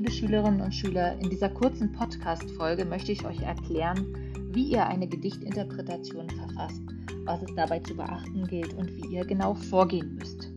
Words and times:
liebe 0.00 0.12
Schülerinnen 0.12 0.62
und 0.62 0.74
Schüler, 0.74 1.18
in 1.18 1.28
dieser 1.28 1.50
kurzen 1.50 1.92
Podcast-Folge 1.92 2.86
möchte 2.86 3.12
ich 3.12 3.22
euch 3.26 3.42
erklären, 3.42 4.48
wie 4.50 4.70
ihr 4.70 4.86
eine 4.86 5.06
Gedichtinterpretation 5.06 6.30
verfasst, 6.30 6.80
was 7.26 7.42
es 7.42 7.54
dabei 7.54 7.80
zu 7.80 7.94
beachten 7.94 8.46
gilt 8.46 8.72
und 8.72 8.88
wie 8.96 9.14
ihr 9.14 9.26
genau 9.26 9.52
vorgehen 9.52 10.14
müsst. 10.14 10.48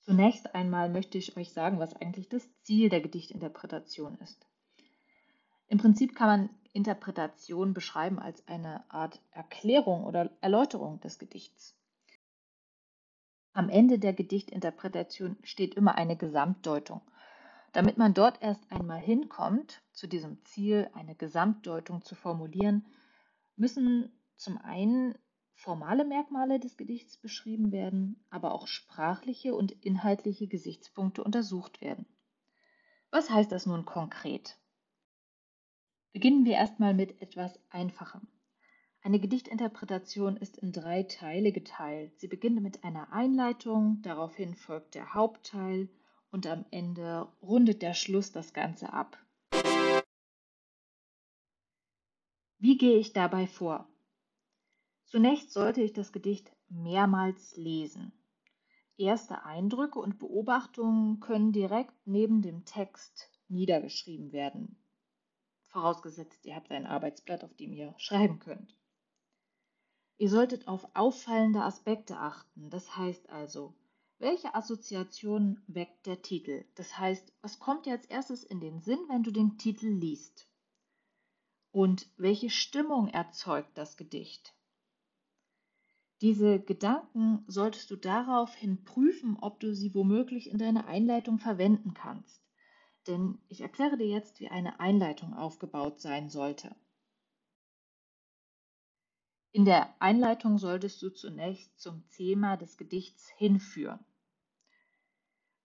Zunächst 0.00 0.52
einmal 0.52 0.90
möchte 0.90 1.16
ich 1.18 1.36
euch 1.36 1.52
sagen, 1.52 1.78
was 1.78 1.94
eigentlich 1.94 2.28
das 2.28 2.42
Ziel 2.62 2.88
der 2.88 3.00
Gedichtinterpretation 3.00 4.18
ist. 4.18 4.48
Im 5.68 5.78
Prinzip 5.78 6.16
kann 6.16 6.26
man 6.26 6.50
Interpretation 6.72 7.72
beschreiben 7.72 8.18
als 8.18 8.48
eine 8.48 8.82
Art 8.90 9.20
Erklärung 9.30 10.02
oder 10.02 10.32
Erläuterung 10.40 10.98
des 10.98 11.20
Gedichts. 11.20 11.75
Am 13.56 13.70
Ende 13.70 13.98
der 13.98 14.12
Gedichtinterpretation 14.12 15.38
steht 15.42 15.76
immer 15.76 15.94
eine 15.94 16.14
Gesamtdeutung. 16.14 17.00
Damit 17.72 17.96
man 17.96 18.12
dort 18.12 18.42
erst 18.42 18.70
einmal 18.70 19.00
hinkommt, 19.00 19.80
zu 19.92 20.06
diesem 20.06 20.44
Ziel, 20.44 20.90
eine 20.92 21.14
Gesamtdeutung 21.14 22.02
zu 22.02 22.14
formulieren, 22.14 22.84
müssen 23.56 24.12
zum 24.36 24.58
einen 24.58 25.14
formale 25.54 26.04
Merkmale 26.04 26.60
des 26.60 26.76
Gedichts 26.76 27.16
beschrieben 27.16 27.72
werden, 27.72 28.22
aber 28.28 28.52
auch 28.52 28.66
sprachliche 28.66 29.54
und 29.54 29.72
inhaltliche 29.72 30.48
Gesichtspunkte 30.48 31.24
untersucht 31.24 31.80
werden. 31.80 32.04
Was 33.10 33.30
heißt 33.30 33.50
das 33.50 33.64
nun 33.64 33.86
konkret? 33.86 34.58
Beginnen 36.12 36.44
wir 36.44 36.56
erstmal 36.56 36.92
mit 36.92 37.22
etwas 37.22 37.58
Einfachem. 37.70 38.28
Eine 39.06 39.20
Gedichtinterpretation 39.20 40.36
ist 40.36 40.56
in 40.56 40.72
drei 40.72 41.04
Teile 41.04 41.52
geteilt. 41.52 42.18
Sie 42.18 42.26
beginnt 42.26 42.60
mit 42.60 42.82
einer 42.82 43.12
Einleitung, 43.12 44.02
daraufhin 44.02 44.56
folgt 44.56 44.96
der 44.96 45.14
Hauptteil 45.14 45.88
und 46.32 46.44
am 46.48 46.64
Ende 46.72 47.28
rundet 47.40 47.82
der 47.82 47.94
Schluss 47.94 48.32
das 48.32 48.52
Ganze 48.52 48.92
ab. 48.92 49.16
Wie 52.58 52.76
gehe 52.76 52.98
ich 52.98 53.12
dabei 53.12 53.46
vor? 53.46 53.88
Zunächst 55.04 55.52
sollte 55.52 55.82
ich 55.82 55.92
das 55.92 56.10
Gedicht 56.10 56.50
mehrmals 56.68 57.56
lesen. 57.56 58.10
Erste 58.96 59.44
Eindrücke 59.44 60.00
und 60.00 60.18
Beobachtungen 60.18 61.20
können 61.20 61.52
direkt 61.52 61.94
neben 62.06 62.42
dem 62.42 62.64
Text 62.64 63.30
niedergeschrieben 63.46 64.32
werden. 64.32 64.82
Vorausgesetzt, 65.68 66.44
ihr 66.44 66.56
habt 66.56 66.72
ein 66.72 66.86
Arbeitsblatt, 66.86 67.44
auf 67.44 67.54
dem 67.54 67.72
ihr 67.72 67.94
schreiben 67.98 68.40
könnt. 68.40 68.74
Ihr 70.18 70.30
solltet 70.30 70.66
auf 70.66 70.88
auffallende 70.94 71.62
Aspekte 71.62 72.16
achten. 72.18 72.70
Das 72.70 72.96
heißt 72.96 73.28
also, 73.28 73.74
welche 74.18 74.54
Assoziation 74.54 75.62
weckt 75.66 76.06
der 76.06 76.22
Titel? 76.22 76.64
Das 76.74 76.98
heißt, 76.98 77.32
was 77.42 77.58
kommt 77.58 77.84
dir 77.84 77.92
als 77.92 78.06
erstes 78.06 78.42
in 78.42 78.60
den 78.60 78.80
Sinn, 78.80 79.00
wenn 79.08 79.22
du 79.22 79.30
den 79.30 79.58
Titel 79.58 79.88
liest? 79.88 80.48
Und 81.70 82.08
welche 82.16 82.48
Stimmung 82.48 83.08
erzeugt 83.08 83.76
das 83.76 83.98
Gedicht? 83.98 84.54
Diese 86.22 86.60
Gedanken 86.60 87.44
solltest 87.46 87.90
du 87.90 87.96
daraufhin 87.96 88.84
prüfen, 88.84 89.36
ob 89.38 89.60
du 89.60 89.74
sie 89.74 89.94
womöglich 89.94 90.48
in 90.48 90.56
deiner 90.56 90.86
Einleitung 90.86 91.38
verwenden 91.38 91.92
kannst. 91.92 92.42
Denn 93.06 93.38
ich 93.48 93.60
erkläre 93.60 93.98
dir 93.98 94.08
jetzt, 94.08 94.40
wie 94.40 94.48
eine 94.48 94.80
Einleitung 94.80 95.34
aufgebaut 95.34 96.00
sein 96.00 96.30
sollte. 96.30 96.74
In 99.56 99.64
der 99.64 99.88
Einleitung 100.02 100.58
solltest 100.58 101.00
du 101.00 101.08
zunächst 101.08 101.80
zum 101.80 102.06
Thema 102.10 102.58
des 102.58 102.76
Gedichts 102.76 103.30
hinführen. 103.38 104.04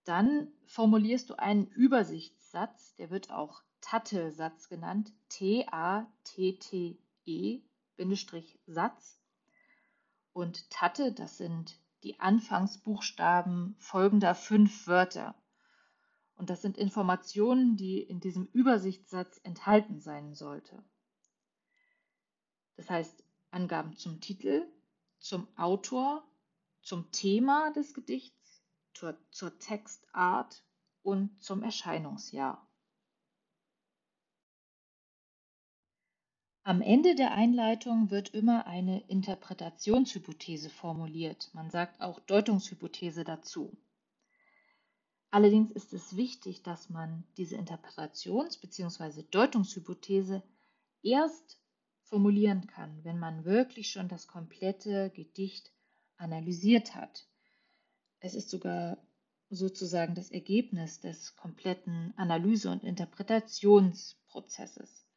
Dann 0.06 0.47
formulierst 0.66 1.29
du 1.29 1.38
einen 1.38 1.68
Übersichtssatz, 1.68 2.96
der 2.96 3.09
wird 3.09 3.31
auch 3.31 3.62
Tatte-Satz 3.81 4.69
genannt, 4.69 5.12
T-A-T-T-E-Satz. 5.28 6.00
Und 10.31 10.69
Tatte, 10.69 11.12
das 11.12 11.38
sind 11.38 11.78
die 12.03 12.18
Anfangsbuchstaben 12.18 13.75
folgender 13.78 14.35
fünf 14.35 14.88
Wörter. 14.88 15.35
Und 16.38 16.50
das 16.50 16.62
sind 16.62 16.78
Informationen, 16.78 17.75
die 17.75 18.00
in 18.00 18.22
diesem 18.22 18.46
Übersichtssatz 18.53 19.41
enthalten 19.44 20.00
sein 20.00 20.34
sollte. 20.34 20.81
Das 22.78 22.90
heißt, 22.90 23.25
Angaben 23.51 23.95
zum 23.95 24.19
Titel, 24.22 24.66
zum 25.19 25.47
Autor, 25.57 26.23
zum 26.81 27.12
Thema 27.12 27.72
des 27.72 27.94
Gedichts, 27.94 28.63
zur, 28.94 29.17
zur 29.31 29.57
Textart 29.59 30.63
und 31.03 31.41
zum 31.44 31.63
Erscheinungsjahr. 31.63 32.67
Am 36.63 36.81
Ende 36.81 37.16
der 37.16 37.31
Einleitung 37.31 38.12
wird 38.12 38.29
immer 38.29 38.67
eine 38.67 39.01
Interpretationshypothese 39.07 40.69
formuliert. 40.69 41.50
Man 41.53 41.72
sagt 41.72 42.01
auch 42.01 42.19
Deutungshypothese 42.19 43.23
dazu. 43.23 43.75
Allerdings 45.31 45.72
ist 45.72 45.94
es 45.94 46.16
wichtig, 46.18 46.62
dass 46.62 46.89
man 46.89 47.23
diese 47.38 47.56
Interpretations- 47.56 48.59
bzw. 48.59 49.23
Deutungshypothese 49.31 50.44
erst 51.01 51.60
formulieren 52.11 52.67
kann, 52.67 53.03
wenn 53.05 53.17
man 53.17 53.45
wirklich 53.45 53.89
schon 53.89 54.09
das 54.09 54.27
komplette 54.27 55.09
Gedicht 55.11 55.72
analysiert 56.17 56.94
hat. 56.94 57.25
Es 58.19 58.35
ist 58.35 58.49
sogar 58.49 58.97
sozusagen 59.49 60.13
das 60.13 60.29
Ergebnis 60.29 61.00
des 61.00 61.38
kompletten 61.38 62.13
Analyse- 62.17 62.69
und 62.69 62.83
Interpretationsprozesses. 62.83 65.07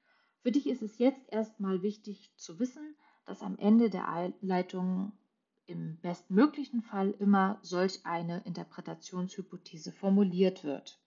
Für 0.43 0.53
dich 0.53 0.69
ist 0.69 0.83
es 0.83 0.99
jetzt 0.99 1.33
erstmal 1.33 1.83
wichtig 1.83 2.33
zu 2.37 2.60
wissen, 2.60 2.94
dass 3.25 3.43
am 3.43 3.59
Ende 3.59 3.91
der 3.91 4.09
Einleitung 4.09 5.10
im 5.66 5.99
bestmöglichen 6.00 6.83
Fall 6.83 7.10
immer 7.19 7.59
solch 7.62 8.06
eine 8.06 8.41
Interpretationshypothese 8.44 9.91
formuliert 9.91 10.62
wird. 10.62 11.00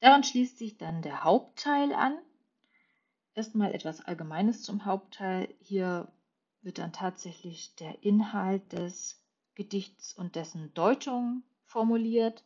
Daran 0.00 0.24
schließt 0.24 0.58
sich 0.58 0.76
dann 0.76 1.02
der 1.02 1.22
Hauptteil 1.22 1.92
an, 1.92 2.18
Erstmal 3.34 3.72
etwas 3.74 4.00
Allgemeines 4.00 4.62
zum 4.62 4.84
Hauptteil. 4.84 5.54
Hier 5.60 6.10
wird 6.62 6.78
dann 6.78 6.92
tatsächlich 6.92 7.74
der 7.76 8.02
Inhalt 8.02 8.72
des 8.72 9.24
Gedichts 9.54 10.12
und 10.12 10.36
dessen 10.36 10.74
Deutung 10.74 11.42
formuliert. 11.64 12.44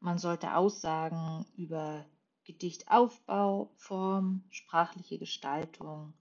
Man 0.00 0.18
sollte 0.18 0.56
Aussagen 0.56 1.46
über 1.56 2.06
Gedichtaufbau, 2.44 3.72
Form, 3.76 4.44
sprachliche 4.50 5.18
Gestaltung 5.18 6.14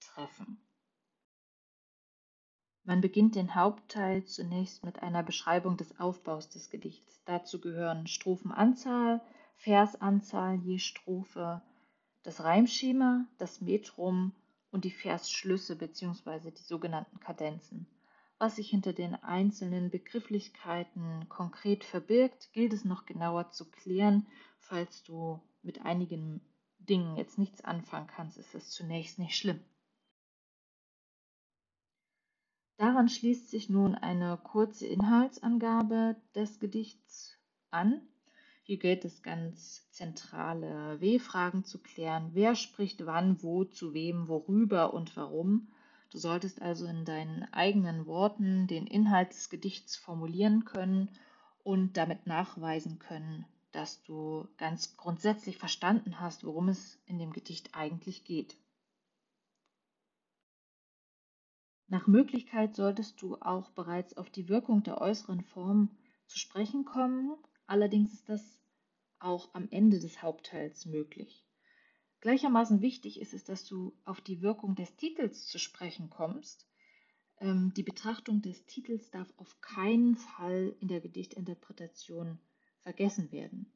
treffen. 0.00 0.58
Man 2.82 3.00
beginnt 3.00 3.34
den 3.34 3.54
Hauptteil 3.54 4.24
zunächst 4.26 4.84
mit 4.84 5.02
einer 5.02 5.22
Beschreibung 5.22 5.78
des 5.78 5.98
Aufbaus 5.98 6.50
des 6.50 6.68
Gedichts. 6.68 7.22
Dazu 7.24 7.60
gehören 7.60 8.06
Strophenanzahl, 8.06 9.22
Versanzahl 9.56 10.56
je 10.56 10.78
Strophe, 10.78 11.62
das 12.24 12.42
Reimschema, 12.42 13.26
das 13.38 13.60
Metrum 13.60 14.32
und 14.72 14.84
die 14.84 14.90
Versschlüsse 14.90 15.76
bzw. 15.76 16.50
die 16.50 16.62
sogenannten 16.62 17.20
Kadenzen. 17.20 17.86
Was 18.38 18.56
sich 18.56 18.70
hinter 18.70 18.92
den 18.92 19.14
einzelnen 19.14 19.90
Begrifflichkeiten 19.90 21.28
konkret 21.28 21.84
verbirgt, 21.84 22.52
gilt 22.52 22.72
es 22.72 22.84
noch 22.84 23.06
genauer 23.06 23.50
zu 23.50 23.70
klären. 23.70 24.26
Falls 24.58 25.04
du 25.04 25.40
mit 25.62 25.82
einigen 25.82 26.40
Dingen 26.78 27.16
jetzt 27.16 27.38
nichts 27.38 27.62
anfangen 27.62 28.08
kannst, 28.08 28.36
ist 28.36 28.54
es 28.54 28.70
zunächst 28.70 29.18
nicht 29.18 29.36
schlimm. 29.36 29.60
Daran 32.76 33.08
schließt 33.08 33.48
sich 33.48 33.70
nun 33.70 33.94
eine 33.94 34.36
kurze 34.36 34.86
Inhaltsangabe 34.86 36.16
des 36.34 36.58
Gedichts 36.58 37.38
an. 37.70 38.02
Hier 38.66 38.78
gilt 38.78 39.04
es 39.04 39.22
ganz 39.22 39.90
zentrale 39.90 40.98
W-Fragen 40.98 41.64
zu 41.64 41.82
klären. 41.82 42.30
Wer 42.32 42.54
spricht 42.54 43.04
wann, 43.04 43.42
wo, 43.42 43.64
zu 43.64 43.92
wem, 43.92 44.26
worüber 44.26 44.94
und 44.94 45.14
warum? 45.18 45.68
Du 46.08 46.16
solltest 46.16 46.62
also 46.62 46.86
in 46.86 47.04
deinen 47.04 47.42
eigenen 47.52 48.06
Worten 48.06 48.66
den 48.66 48.86
Inhalt 48.86 49.32
des 49.32 49.50
Gedichts 49.50 49.96
formulieren 49.96 50.64
können 50.64 51.10
und 51.62 51.98
damit 51.98 52.26
nachweisen 52.26 52.98
können, 52.98 53.44
dass 53.70 54.02
du 54.04 54.48
ganz 54.56 54.96
grundsätzlich 54.96 55.58
verstanden 55.58 56.18
hast, 56.18 56.42
worum 56.42 56.70
es 56.70 56.98
in 57.04 57.18
dem 57.18 57.34
Gedicht 57.34 57.74
eigentlich 57.74 58.24
geht. 58.24 58.56
Nach 61.88 62.06
Möglichkeit 62.06 62.74
solltest 62.74 63.20
du 63.20 63.36
auch 63.42 63.68
bereits 63.72 64.16
auf 64.16 64.30
die 64.30 64.48
Wirkung 64.48 64.82
der 64.84 65.02
äußeren 65.02 65.42
Form 65.42 65.90
zu 66.28 66.38
sprechen 66.38 66.86
kommen 66.86 67.36
Allerdings 67.66 68.12
ist 68.14 68.28
das 68.28 68.60
auch 69.18 69.54
am 69.54 69.68
Ende 69.70 70.00
des 70.00 70.22
Hauptteils 70.22 70.86
möglich. 70.86 71.44
Gleichermaßen 72.20 72.80
wichtig 72.82 73.20
ist 73.20 73.34
es, 73.34 73.44
dass 73.44 73.64
du 73.64 73.96
auf 74.04 74.20
die 74.20 74.42
Wirkung 74.42 74.74
des 74.76 74.96
Titels 74.96 75.46
zu 75.46 75.58
sprechen 75.58 76.10
kommst. 76.10 76.66
ähm, 77.40 77.72
die 77.76 77.82
Betrachtung 77.84 78.42
des 78.42 78.66
Titels 78.66 79.10
darf 79.10 79.32
auf 79.36 79.60
keinen 79.60 80.16
Fall 80.16 80.76
in 80.80 80.88
der 80.88 81.00
Gedichtinterpretation 81.00 82.38
vergessen 82.80 83.32
werden. 83.32 83.72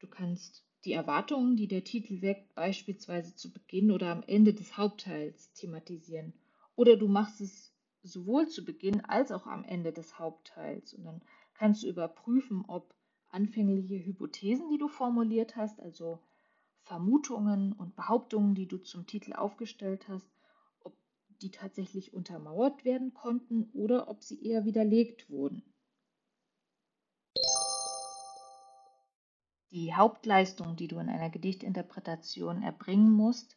Du 0.00 0.06
kannst 0.06 0.64
die 0.84 0.92
Erwartungen, 0.92 1.56
die 1.56 1.66
der 1.68 1.84
Titel 1.84 2.20
weckt, 2.22 2.54
beispielsweise 2.54 3.34
zu 3.34 3.52
Beginn 3.52 3.90
oder 3.90 4.10
am 4.10 4.22
Ende 4.26 4.52
des 4.52 4.76
Hauptteils 4.76 5.52
thematisieren. 5.54 6.34
Oder 6.76 6.96
du 6.96 7.08
machst 7.08 7.40
es 7.40 7.72
sowohl 8.02 8.48
zu 8.48 8.64
Beginn 8.64 9.00
als 9.02 9.30
auch 9.32 9.46
am 9.46 9.64
Ende 9.64 9.92
des 9.92 10.18
Hauptteils. 10.18 10.92
Und 10.94 11.04
dann 11.04 11.22
kannst 11.54 11.82
du 11.82 11.88
überprüfen, 11.88 12.64
ob 12.66 12.94
anfängliche 13.28 14.04
Hypothesen, 14.04 14.68
die 14.68 14.78
du 14.78 14.88
formuliert 14.88 15.56
hast, 15.56 15.80
also 15.80 16.22
Vermutungen 16.82 17.72
und 17.72 17.96
Behauptungen, 17.96 18.54
die 18.54 18.66
du 18.66 18.78
zum 18.78 19.06
Titel 19.06 19.32
aufgestellt 19.32 20.08
hast, 20.08 20.28
ob 20.80 20.96
die 21.40 21.50
tatsächlich 21.50 22.12
untermauert 22.12 22.84
werden 22.84 23.14
konnten 23.14 23.70
oder 23.72 24.08
ob 24.08 24.22
sie 24.22 24.44
eher 24.44 24.64
widerlegt 24.64 25.30
wurden. 25.30 25.62
Die 29.70 29.94
Hauptleistung, 29.94 30.76
die 30.76 30.86
du 30.86 30.98
in 30.98 31.08
einer 31.08 31.30
Gedichtinterpretation 31.30 32.62
erbringen 32.62 33.10
musst, 33.10 33.56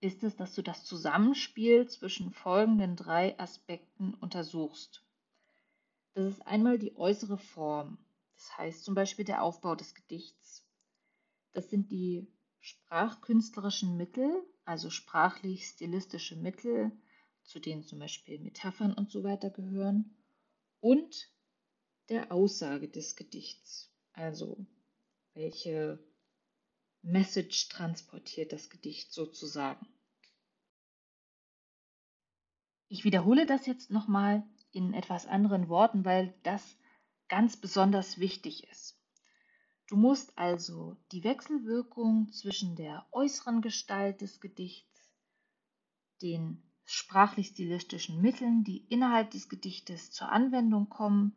ist 0.00 0.22
es, 0.22 0.36
dass 0.36 0.54
du 0.54 0.60
das 0.60 0.84
Zusammenspiel 0.84 1.88
zwischen 1.88 2.32
folgenden 2.32 2.96
drei 2.96 3.38
Aspekten 3.38 4.12
untersuchst. 4.12 5.05
Das 6.16 6.28
ist 6.28 6.46
einmal 6.46 6.78
die 6.78 6.96
äußere 6.96 7.36
Form, 7.36 7.98
das 8.36 8.56
heißt 8.56 8.84
zum 8.84 8.94
Beispiel 8.94 9.26
der 9.26 9.42
Aufbau 9.42 9.74
des 9.74 9.94
Gedichts. 9.94 10.66
Das 11.52 11.68
sind 11.68 11.92
die 11.92 12.26
sprachkünstlerischen 12.58 13.98
Mittel, 13.98 14.42
also 14.64 14.88
sprachlich-stilistische 14.88 16.36
Mittel, 16.36 16.90
zu 17.42 17.60
denen 17.60 17.84
zum 17.84 17.98
Beispiel 17.98 18.38
Metaphern 18.38 18.94
und 18.94 19.10
so 19.10 19.24
weiter 19.24 19.50
gehören, 19.50 20.16
und 20.80 21.30
der 22.08 22.32
Aussage 22.32 22.88
des 22.88 23.14
Gedichts, 23.16 23.92
also 24.14 24.64
welche 25.34 26.02
Message 27.02 27.68
transportiert 27.68 28.54
das 28.54 28.70
Gedicht 28.70 29.12
sozusagen. 29.12 29.86
Ich 32.88 33.04
wiederhole 33.04 33.44
das 33.44 33.66
jetzt 33.66 33.90
nochmal 33.90 34.48
in 34.76 34.92
etwas 34.92 35.26
anderen 35.26 35.68
Worten, 35.68 36.04
weil 36.04 36.34
das 36.42 36.76
ganz 37.28 37.56
besonders 37.56 38.18
wichtig 38.18 38.68
ist. 38.70 39.00
Du 39.88 39.96
musst 39.96 40.36
also 40.36 40.96
die 41.12 41.24
Wechselwirkung 41.24 42.30
zwischen 42.32 42.76
der 42.76 43.06
äußeren 43.10 43.62
Gestalt 43.62 44.20
des 44.20 44.40
Gedichts, 44.40 45.14
den 46.20 46.62
sprachlich-stilistischen 46.84 48.20
Mitteln, 48.20 48.64
die 48.64 48.84
innerhalb 48.88 49.30
des 49.30 49.48
Gedichtes 49.48 50.10
zur 50.10 50.30
Anwendung 50.30 50.88
kommen, 50.88 51.34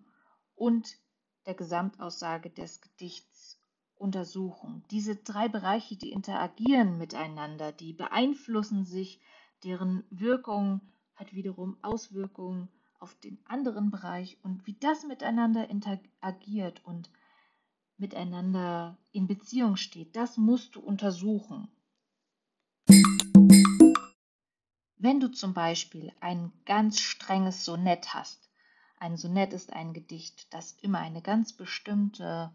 und 0.55 0.97
der 1.45 1.53
Gesamtaussage 1.53 2.49
des 2.49 2.81
Gedichts 2.81 3.61
untersuchen. 3.95 4.83
Diese 4.91 5.15
drei 5.15 5.47
Bereiche, 5.47 5.95
die 5.95 6.11
interagieren 6.11 6.97
miteinander, 6.97 7.71
die 7.71 7.93
beeinflussen 7.93 8.83
sich, 8.83 9.21
deren 9.63 10.03
Wirkung 10.09 10.81
hat 11.15 11.33
wiederum 11.33 11.77
Auswirkungen 11.81 12.67
auf 12.99 13.15
den 13.15 13.39
anderen 13.45 13.91
Bereich 13.91 14.37
und 14.43 14.67
wie 14.67 14.73
das 14.73 15.03
miteinander 15.03 15.69
interagiert 15.69 16.83
und 16.85 17.09
miteinander 17.97 18.97
in 19.11 19.27
Beziehung 19.27 19.75
steht, 19.75 20.15
das 20.15 20.37
musst 20.37 20.75
du 20.75 20.81
untersuchen. 20.81 21.67
Wenn 24.97 25.19
du 25.19 25.29
zum 25.31 25.53
Beispiel 25.53 26.11
ein 26.19 26.51
ganz 26.65 26.99
strenges 26.99 27.63
Sonett 27.63 28.13
hast, 28.13 28.49
ein 28.97 29.15
Sonett 29.15 29.53
ist 29.53 29.71
ein 29.71 29.93
Gedicht, 29.93 30.53
das 30.53 30.73
immer 30.73 30.99
eine 30.99 31.21
ganz 31.21 31.53
bestimmte 31.53 32.51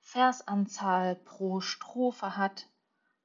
Versanzahl 0.00 1.14
pro 1.14 1.60
Strophe 1.60 2.36
hat, 2.36 2.68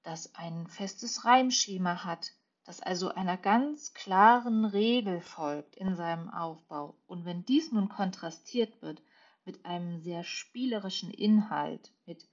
das 0.03 0.35
ein 0.35 0.67
festes 0.67 1.23
Reimschema 1.23 2.03
hat, 2.03 2.33
das 2.69 2.81
also 2.81 3.09
einer 3.09 3.35
ganz 3.35 3.95
klaren 3.95 4.63
Regel 4.63 5.21
folgt 5.21 5.75
in 5.75 5.95
seinem 5.95 6.29
Aufbau. 6.29 6.95
Und 7.07 7.25
wenn 7.25 7.43
dies 7.43 7.71
nun 7.71 7.89
kontrastiert 7.89 8.83
wird 8.83 9.01
mit 9.43 9.65
einem 9.65 9.97
sehr 10.01 10.23
spielerischen 10.23 11.09
Inhalt, 11.09 11.91
mit 12.05 12.29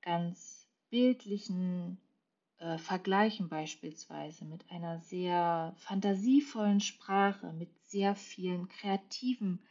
ganz 0.00 0.66
bildlichen 0.88 2.00
äh, 2.56 2.78
Vergleichen 2.78 3.50
beispielsweise, 3.50 4.46
mit 4.46 4.70
einer 4.70 5.00
sehr 5.00 5.74
fantasievollen 5.76 6.80
Sprache, 6.80 7.52
mit 7.52 7.68
sehr 7.82 8.14
vielen 8.14 8.70
kreativen 8.70 9.62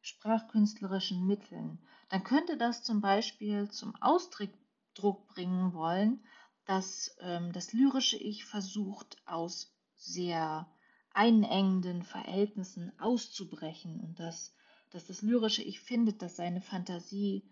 sprachkünstlerischen 0.00 1.24
Mitteln, 1.24 1.78
dann 2.08 2.24
könnte 2.24 2.56
das 2.56 2.82
zum 2.82 3.00
Beispiel 3.00 3.70
zum 3.70 3.94
Ausdruck 4.02 5.28
bringen 5.28 5.72
wollen, 5.72 6.24
dass 6.64 7.16
ähm, 7.20 7.52
das 7.52 7.72
lyrische 7.72 8.16
Ich 8.16 8.44
versucht, 8.44 9.16
aus 9.26 9.74
sehr 9.96 10.70
einengenden 11.14 12.02
Verhältnissen 12.02 12.92
auszubrechen 12.98 14.00
und 14.00 14.18
dass, 14.18 14.54
dass 14.90 15.06
das 15.06 15.22
lyrische 15.22 15.62
Ich 15.62 15.80
findet, 15.80 16.22
dass 16.22 16.36
seine 16.36 16.60
Fantasie 16.60 17.44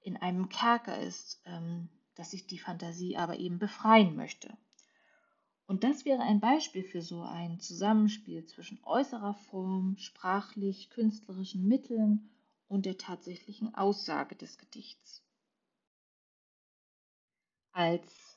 in 0.00 0.16
einem 0.16 0.48
Kerker 0.48 0.98
ist, 1.00 1.42
ähm, 1.44 1.88
dass 2.14 2.30
sich 2.30 2.46
die 2.46 2.58
Fantasie 2.58 3.16
aber 3.16 3.38
eben 3.38 3.58
befreien 3.58 4.14
möchte. 4.14 4.56
Und 5.66 5.84
das 5.84 6.04
wäre 6.04 6.22
ein 6.22 6.40
Beispiel 6.40 6.82
für 6.82 7.00
so 7.00 7.22
ein 7.22 7.60
Zusammenspiel 7.60 8.44
zwischen 8.44 8.82
äußerer 8.82 9.34
Form, 9.34 9.96
sprachlich, 9.98 10.90
künstlerischen 10.90 11.66
Mitteln 11.68 12.28
und 12.66 12.86
der 12.86 12.98
tatsächlichen 12.98 13.74
Aussage 13.74 14.34
des 14.34 14.58
Gedichts. 14.58 15.24
Als 17.72 18.29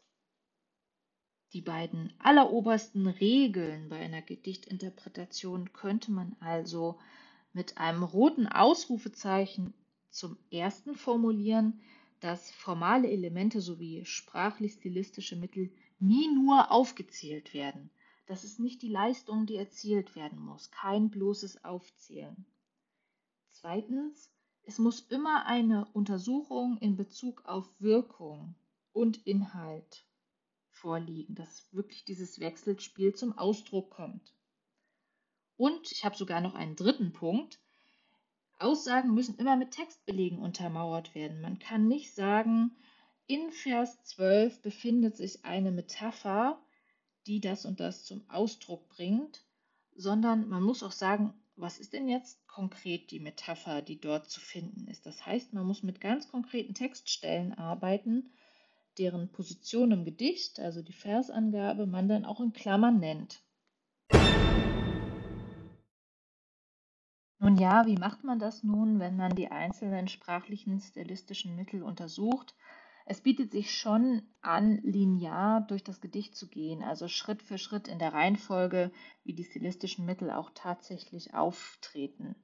die 1.53 1.61
beiden 1.61 2.11
allerobersten 2.17 3.05
Regeln 3.05 3.87
bei 3.87 3.99
einer 3.99 4.23
Gedichtinterpretation 4.23 5.71
könnte 5.71 6.11
man 6.11 6.35
also 6.39 6.99
mit 7.53 7.77
einem 7.77 8.01
roten 8.01 8.47
Ausrufezeichen 8.47 9.75
zum 10.09 10.35
ersten 10.51 10.95
formulieren, 10.95 11.79
dass 12.19 12.49
formale 12.51 13.07
Elemente 13.07 13.61
sowie 13.61 14.03
sprachlich-stilistische 14.03 15.35
Mittel 15.35 15.71
nie 15.99 16.27
nur 16.33 16.71
aufgezählt 16.71 17.53
werden. 17.53 17.91
Das 18.25 18.43
ist 18.43 18.59
nicht 18.59 18.81
die 18.81 18.89
Leistung, 18.89 19.45
die 19.45 19.57
erzielt 19.57 20.15
werden 20.15 20.39
muss, 20.39 20.71
kein 20.71 21.11
bloßes 21.11 21.63
Aufzählen. 21.63 22.45
Zweitens, 23.49 24.31
es 24.63 24.79
muss 24.79 25.01
immer 25.01 25.45
eine 25.45 25.85
Untersuchung 25.93 26.77
in 26.79 26.95
Bezug 26.95 27.45
auf 27.45 27.69
Wirkung 27.79 28.55
und 28.91 29.27
Inhalt 29.27 30.05
vorliegen, 30.83 31.33
dass 31.33 31.73
wirklich 31.73 32.03
dieses 32.03 32.41
Wechselspiel 32.41 33.15
zum 33.15 33.37
Ausdruck 33.37 33.89
kommt. 33.89 34.33
Und 35.55 35.91
ich 35.93 36.03
habe 36.03 36.17
sogar 36.17 36.41
noch 36.41 36.55
einen 36.55 36.75
dritten 36.75 37.13
Punkt. 37.13 37.59
Aussagen 38.59 39.13
müssen 39.13 39.37
immer 39.37 39.55
mit 39.55 39.71
Textbelegen 39.71 40.39
untermauert 40.39 41.15
werden. 41.15 41.39
Man 41.39 41.57
kann 41.57 41.87
nicht 41.87 42.13
sagen, 42.13 42.75
in 43.27 43.49
Vers 43.51 44.03
12 44.03 44.61
befindet 44.61 45.15
sich 45.15 45.45
eine 45.45 45.71
Metapher, 45.71 46.61
die 47.27 47.39
das 47.39 47.65
und 47.65 47.79
das 47.79 48.03
zum 48.03 48.29
Ausdruck 48.29 48.89
bringt, 48.89 49.45
sondern 49.95 50.49
man 50.49 50.63
muss 50.63 50.83
auch 50.83 50.91
sagen, 50.91 51.33
was 51.55 51.79
ist 51.79 51.93
denn 51.93 52.09
jetzt 52.09 52.45
konkret 52.47 53.09
die 53.11 53.21
Metapher, 53.21 53.81
die 53.81 54.01
dort 54.01 54.29
zu 54.29 54.41
finden 54.41 54.87
ist. 54.89 55.05
Das 55.05 55.25
heißt, 55.25 55.53
man 55.53 55.65
muss 55.65 55.81
mit 55.81 56.01
ganz 56.01 56.27
konkreten 56.27 56.73
Textstellen 56.73 57.53
arbeiten, 57.53 58.33
deren 58.97 59.31
Position 59.31 59.91
im 59.91 60.05
Gedicht, 60.05 60.59
also 60.59 60.81
die 60.81 60.93
Versangabe, 60.93 61.85
man 61.85 62.07
dann 62.07 62.25
auch 62.25 62.39
in 62.39 62.53
Klammern 62.53 62.99
nennt. 62.99 63.43
Nun 67.39 67.57
ja, 67.57 67.85
wie 67.85 67.97
macht 67.97 68.23
man 68.23 68.39
das 68.39 68.63
nun, 68.63 68.99
wenn 68.99 69.17
man 69.17 69.35
die 69.35 69.49
einzelnen 69.49 70.07
sprachlichen 70.07 70.79
stilistischen 70.79 71.57
Mittel 71.57 71.83
untersucht? 71.83 72.55
Es 73.05 73.19
bietet 73.19 73.51
sich 73.51 73.77
schon 73.77 74.21
an, 74.39 74.77
linear 74.77 75.59
durch 75.67 75.83
das 75.83 75.99
Gedicht 75.99 76.37
zu 76.37 76.47
gehen, 76.47 76.83
also 76.83 77.09
Schritt 77.09 77.43
für 77.43 77.57
Schritt 77.57 77.89
in 77.89 77.99
der 77.99 78.13
Reihenfolge, 78.13 78.91
wie 79.25 79.33
die 79.33 79.43
stilistischen 79.43 80.05
Mittel 80.05 80.31
auch 80.31 80.51
tatsächlich 80.55 81.33
auftreten. 81.33 82.35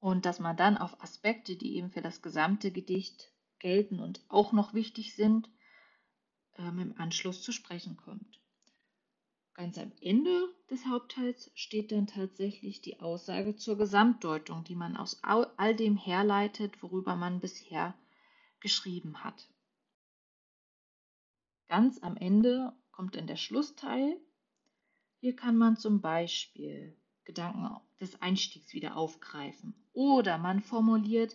Und 0.00 0.24
dass 0.24 0.40
man 0.40 0.56
dann 0.56 0.78
auf 0.78 1.02
Aspekte, 1.02 1.56
die 1.56 1.76
eben 1.76 1.90
für 1.90 2.00
das 2.00 2.22
gesamte 2.22 2.70
Gedicht 2.70 3.33
gelten 3.64 3.98
und 3.98 4.22
auch 4.28 4.52
noch 4.52 4.74
wichtig 4.74 5.16
sind, 5.16 5.48
ähm, 6.58 6.78
im 6.78 6.98
Anschluss 6.98 7.42
zu 7.42 7.50
sprechen 7.50 7.96
kommt. 7.96 8.38
Ganz 9.54 9.78
am 9.78 9.90
Ende 10.02 10.48
des 10.68 10.84
Hauptteils 10.84 11.50
steht 11.54 11.90
dann 11.90 12.06
tatsächlich 12.06 12.82
die 12.82 13.00
Aussage 13.00 13.56
zur 13.56 13.78
Gesamtdeutung, 13.78 14.64
die 14.64 14.74
man 14.74 14.98
aus 14.98 15.22
all 15.22 15.74
dem 15.74 15.96
herleitet, 15.96 16.82
worüber 16.82 17.16
man 17.16 17.40
bisher 17.40 17.94
geschrieben 18.60 19.24
hat. 19.24 19.48
Ganz 21.68 22.02
am 22.02 22.18
Ende 22.18 22.72
kommt 22.92 23.16
dann 23.16 23.26
der 23.26 23.36
Schlussteil. 23.36 24.20
Hier 25.20 25.34
kann 25.34 25.56
man 25.56 25.78
zum 25.78 26.02
Beispiel 26.02 26.98
Gedanken 27.24 27.80
des 27.98 28.20
Einstiegs 28.20 28.74
wieder 28.74 28.96
aufgreifen 28.96 29.74
oder 29.94 30.36
man 30.36 30.60
formuliert 30.60 31.34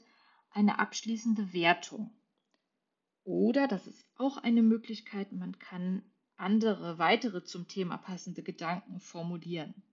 eine 0.51 0.77
abschließende 0.77 1.53
Wertung. 1.53 2.13
Oder, 3.29 3.67
das 3.67 3.85
ist 3.85 4.07
auch 4.15 4.37
eine 4.37 4.63
Möglichkeit, 4.63 5.31
man 5.33 5.59
kann 5.59 6.01
andere, 6.35 6.97
weitere 6.97 7.43
zum 7.43 7.67
Thema 7.67 7.97
passende 7.97 8.41
Gedanken 8.41 8.99
formulieren. 8.99 9.83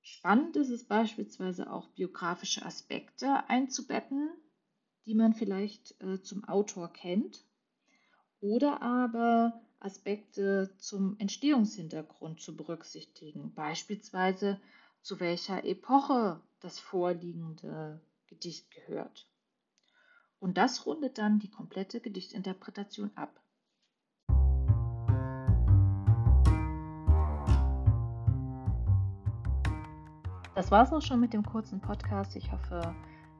Spannend 0.00 0.56
ist 0.56 0.70
es 0.70 0.82
beispielsweise 0.82 1.72
auch, 1.72 1.86
biografische 1.90 2.66
Aspekte 2.66 3.48
einzubetten, 3.48 4.30
die 5.06 5.14
man 5.14 5.32
vielleicht 5.32 5.94
äh, 6.02 6.20
zum 6.20 6.42
Autor 6.42 6.92
kennt, 6.92 7.44
oder 8.40 8.82
aber 8.82 9.62
Aspekte 9.78 10.74
zum 10.78 11.16
Entstehungshintergrund 11.20 12.40
zu 12.40 12.56
berücksichtigen, 12.56 13.54
beispielsweise 13.54 14.60
zu 15.02 15.20
welcher 15.20 15.64
Epoche 15.64 16.42
das 16.58 16.80
vorliegende 16.80 18.00
Gedicht 18.26 18.72
gehört. 18.72 19.31
Und 20.42 20.58
das 20.58 20.86
rundet 20.86 21.18
dann 21.18 21.38
die 21.38 21.48
komplette 21.48 22.00
Gedichtinterpretation 22.00 23.12
ab. 23.14 23.40
Das 30.56 30.72
war 30.72 30.82
es 30.82 30.92
auch 30.92 31.00
schon 31.00 31.20
mit 31.20 31.32
dem 31.32 31.44
kurzen 31.44 31.80
Podcast. 31.80 32.34
Ich 32.34 32.50
hoffe, 32.50 32.92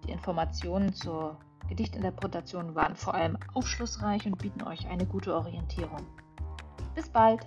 die 0.06 0.12
Informationen 0.12 0.94
zur 0.94 1.40
Gedichtinterpretation 1.68 2.76
waren 2.76 2.94
vor 2.94 3.14
allem 3.14 3.36
aufschlussreich 3.52 4.24
und 4.26 4.38
bieten 4.38 4.62
euch 4.62 4.86
eine 4.86 5.04
gute 5.04 5.34
Orientierung. 5.34 6.06
Bis 6.94 7.08
bald! 7.08 7.44